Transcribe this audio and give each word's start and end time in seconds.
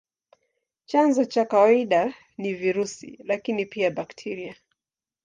Chanzo 0.89 1.25
cha 1.25 1.45
kawaida 1.45 2.13
ni 2.37 2.53
virusi, 2.53 3.19
lakini 3.23 3.65
pia 3.65 3.91
bakteria. 3.91 4.55